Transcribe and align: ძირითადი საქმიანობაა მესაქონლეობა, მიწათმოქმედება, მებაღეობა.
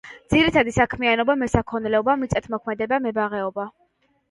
ძირითადი 0.33 0.71
საქმიანობაა 0.77 1.41
მესაქონლეობა, 1.43 2.17
მიწათმოქმედება, 2.23 3.03
მებაღეობა. 3.07 3.71